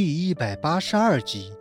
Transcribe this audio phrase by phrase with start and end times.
[0.00, 1.52] 第一百八十二集。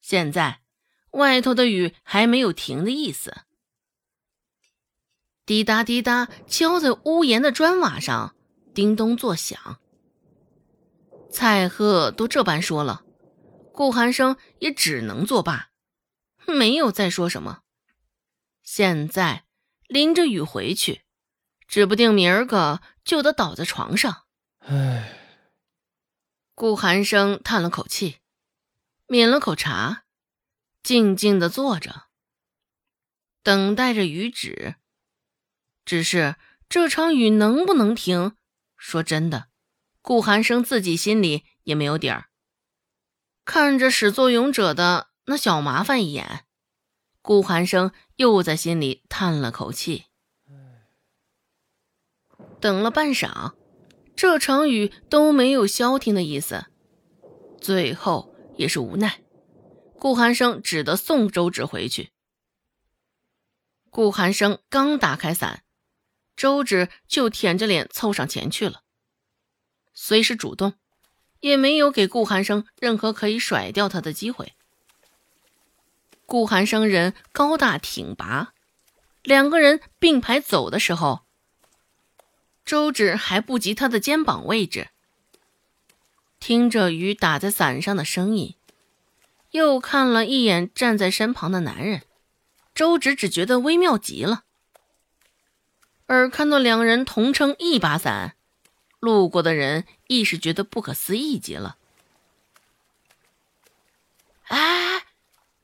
[0.00, 0.62] 现在，
[1.12, 3.32] 外头的雨还没有停的意思。
[5.46, 8.34] 滴答滴答，敲在屋檐的砖瓦上，
[8.74, 9.78] 叮咚作响。
[11.30, 13.04] 蔡贺都这般说了，
[13.72, 15.70] 顾寒生也只能作罢，
[16.48, 17.60] 没有再说什么。
[18.64, 19.44] 现在
[19.86, 21.02] 淋着雨回去，
[21.68, 24.24] 指不定明儿个就得倒在床上。
[24.60, 25.16] 唉，
[26.54, 28.16] 顾寒生叹了口气，
[29.06, 30.04] 抿了口茶，
[30.82, 32.06] 静静的坐着，
[33.42, 34.76] 等待着雨止。
[35.84, 36.36] 只是
[36.68, 38.34] 这场雨能不能停？
[38.76, 39.48] 说真的，
[40.02, 42.30] 顾寒生自己心里也没有底儿。
[43.44, 46.46] 看着始作俑者的那小麻烦一眼，
[47.22, 50.07] 顾寒生又在心里叹了口气。
[52.60, 53.54] 等了半晌，
[54.16, 56.66] 这场雨都没有消停的意思。
[57.60, 59.20] 最后也是无奈，
[59.98, 62.10] 顾寒生只得送周芷回去。
[63.90, 65.64] 顾寒生刚打开伞。
[66.36, 68.82] 周芷就舔着脸凑上前去了，
[69.92, 70.74] 虽是主动，
[71.40, 74.52] 也没有给顾寒生任何可以甩掉他的机会。
[76.26, 78.52] 顾寒生人高大挺拔，
[79.24, 81.22] 两个人并排走的时候，
[82.68, 84.90] 周芷还不及他的肩膀位置。
[86.38, 88.56] 听着雨打在伞上的声音，
[89.52, 92.02] 又看了一眼站在身旁的男人，
[92.74, 94.44] 周芷只觉得微妙极了。
[96.04, 98.36] 而看到两人同撑一把伞，
[99.00, 101.78] 路过的人亦是觉得不可思议极了。
[104.48, 105.06] 哎，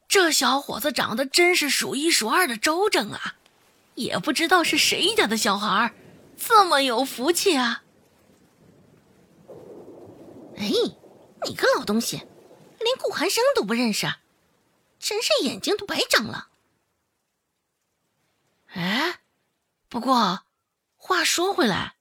[0.09, 3.37] 这小伙子长得真是数一数二的周正啊！
[3.95, 5.95] 也不知道是谁家的小孩儿，
[6.37, 7.85] 这么有福气啊！
[10.57, 10.71] 哎，
[11.47, 12.17] 你个老东西，
[12.79, 14.07] 连顾寒生都不认识，
[14.99, 16.49] 真是眼睛都白长了。
[18.69, 19.21] 哎。
[19.87, 20.43] 不过，
[20.97, 21.95] 话说回来，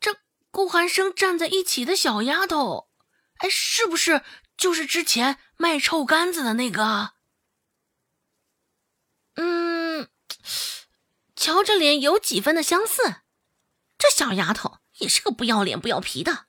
[0.00, 0.16] 这
[0.50, 2.88] 顾寒生站在一起的小丫头，
[3.36, 4.22] 哎，是不是
[4.56, 7.12] 就是之前卖臭干子的那个？
[11.42, 13.16] 瞧这脸有几分的相似。
[13.98, 16.46] 这小丫头也是个不要脸不要皮的，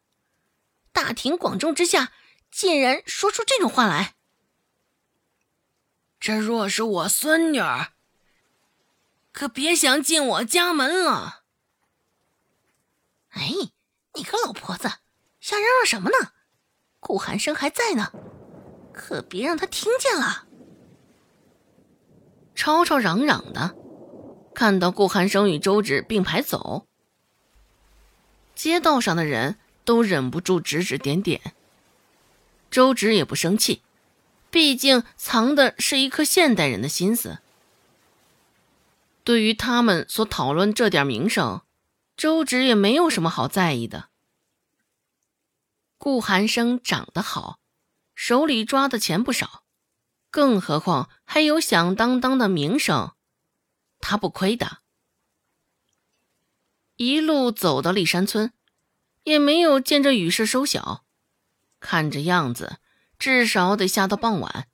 [0.91, 2.11] 大庭广众之下
[2.51, 4.13] 竟然说出这种话来。
[6.19, 7.93] 这若是我孙女儿。
[9.31, 11.41] 可别想进我家门了！
[13.29, 13.51] 哎，
[14.13, 14.83] 你个老婆子，
[15.39, 16.33] 瞎嚷嚷什么呢？
[16.99, 18.11] 顾寒生还在呢，
[18.93, 20.47] 可别让他听见了。
[22.53, 23.75] 吵吵嚷嚷的，
[24.53, 26.85] 看到顾寒生与周芷并排走，
[28.55, 31.53] 街道上的人都忍不住指指点点。
[32.71, 33.81] 周芷也不生气，
[34.49, 37.39] 毕竟藏的是一颗现代人的心思。
[39.23, 41.61] 对于他们所讨论这点名声，
[42.17, 44.09] 周芷也没有什么好在意的。
[45.97, 47.59] 顾寒生长得好，
[48.13, 49.63] 手里抓的钱不少，
[50.29, 53.13] 更何况还有响当当的名声，
[54.03, 54.79] 他不亏的。
[56.97, 58.51] 一路走到立山村，
[59.23, 61.05] 也没有见着雨势收小，
[61.79, 62.77] 看这样子，
[63.17, 64.67] 至少得下到傍晚。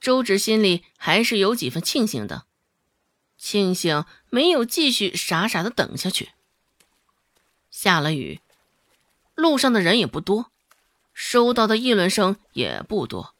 [0.00, 2.46] 周芷心里还是有几分庆幸的。
[3.36, 6.30] 庆幸没有继续傻傻的等下去。
[7.70, 8.40] 下了雨，
[9.34, 10.50] 路上的人也不多，
[11.12, 13.34] 收到的议论声也不多。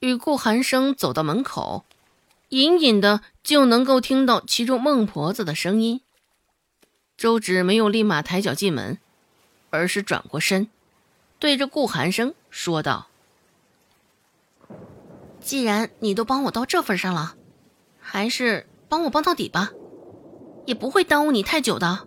[0.00, 1.86] 与顾寒生走到门口，
[2.52, 6.02] 隐隐的就能够听到其中孟婆子的声音。
[7.16, 8.98] 周芷没有立马抬脚进门，
[9.70, 10.68] 而是转过身，
[11.38, 13.08] 对着顾寒生说道
[15.40, 17.36] ：“既然你都帮我到这份上了。”
[18.04, 19.70] 还是帮我帮到底吧，
[20.66, 22.06] 也不会耽误你太久的。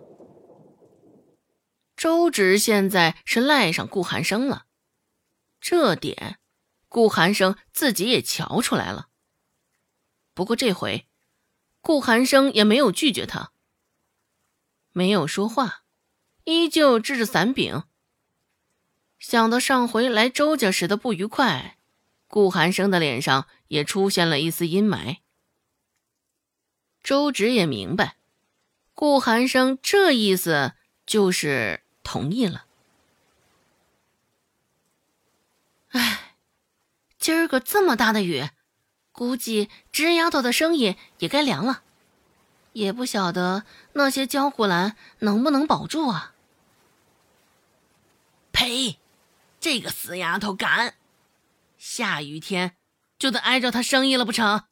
[1.96, 4.66] 周芷现在是赖上顾寒生了，
[5.58, 6.38] 这点
[6.88, 9.08] 顾寒生自己也瞧出来了。
[10.36, 11.06] 不过这回，
[11.80, 13.52] 顾寒生也没有拒绝他，
[14.92, 15.80] 没有说话，
[16.44, 17.84] 依旧支着伞柄。
[19.18, 21.78] 想到上回来周家时的不愉快，
[22.28, 25.20] 顾寒生的脸上也出现了一丝阴霾。
[27.02, 28.18] 周芷也明白，
[28.92, 30.74] 顾寒生这意思
[31.06, 32.66] 就是同意了。
[35.92, 36.36] 哎，
[37.18, 38.50] 今儿个这么大的雨，
[39.16, 41.82] 估计侄丫头的生意也该凉了。
[42.74, 43.64] 也不晓得
[43.94, 46.34] 那些江湖兰能不能保住啊！
[48.52, 48.98] 呸！
[49.58, 50.96] 这个死丫头敢！
[51.78, 52.76] 下雨天
[53.18, 54.64] 就得挨着她生意了不成？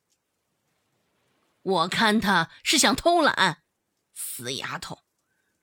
[1.62, 3.62] 我看她是想偷懒。
[4.12, 4.98] 死丫头，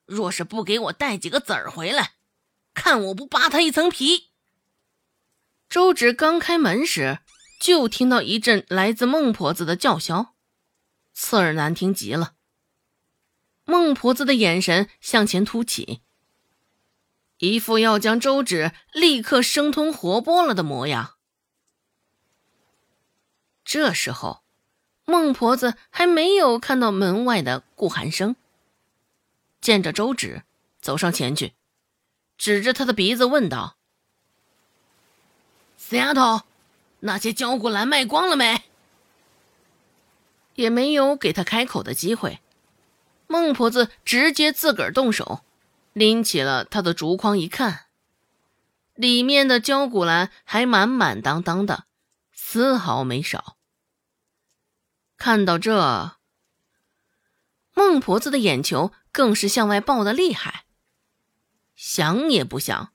[0.06, 2.14] 若是不给我带几个子儿回来，
[2.74, 4.32] 看我不扒她一层皮！
[5.70, 7.20] 周芷刚开门时，
[7.62, 10.34] 就听到一阵来自孟婆子的叫嚣。
[11.14, 12.34] 刺耳难听极了。
[13.66, 16.02] 孟婆子的眼神向前凸起，
[17.38, 21.18] 一副要将周芷立刻生吞活剥了的模样。
[23.64, 24.42] 这时候，
[25.06, 28.36] 孟婆子还没有看到门外的顾寒生，
[29.62, 30.42] 见着周芷，
[30.82, 31.54] 走上前去，
[32.40, 33.78] 指着他的鼻子问道
[35.78, 36.42] ：“死丫头，
[37.02, 38.64] 那些焦骨兰卖光了没？”
[40.56, 42.42] 也没有给他开口的机会，
[43.28, 45.42] 孟婆子直接自个儿动手，
[45.94, 47.86] 拎起了他的竹筐，一看，
[48.94, 51.86] 里面的焦骨兰还满满当当的，
[52.34, 53.56] 丝毫没少。
[55.18, 56.18] 看到这，
[57.74, 60.66] 孟婆子的眼球更是向外爆的厉害。
[61.76, 62.92] 想也不想，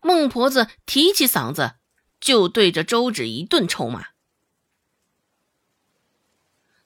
[0.00, 1.76] 孟婆子提起嗓子
[2.20, 4.08] 就对着周芷一顿臭骂。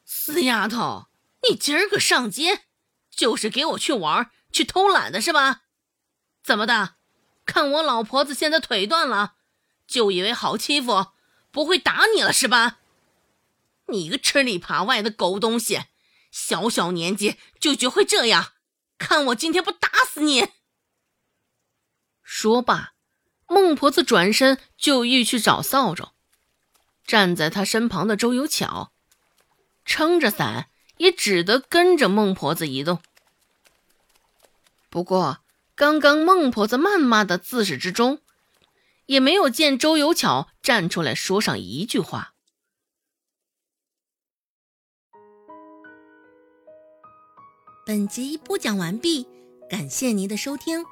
[0.04, 1.08] 死丫头，
[1.48, 2.66] 你今儿个上街
[3.10, 5.62] 就是给我去玩、去偷懒的是吧？
[6.42, 6.96] 怎么的？
[7.44, 9.34] 看我老婆子现在腿断了，
[9.86, 11.08] 就以为好欺负，
[11.50, 12.78] 不会打你了是吧？
[13.86, 15.86] 你个吃里扒外的狗东西，
[16.30, 18.52] 小小年纪就学会这样，
[18.96, 20.50] 看我今天不打死你！
[22.22, 22.91] 说罢，
[23.52, 26.08] 孟婆子转身就欲去找扫帚，
[27.04, 28.90] 站在她身旁的周有巧。
[29.84, 33.02] 撑着伞，也只得跟着孟婆子移动。
[34.88, 35.38] 不过，
[35.74, 38.20] 刚刚孟婆子谩骂的自始至终，
[39.06, 42.34] 也没有见周有巧站出来说上一句话。
[47.84, 49.26] 本集播讲完毕，
[49.68, 50.91] 感谢您的收听。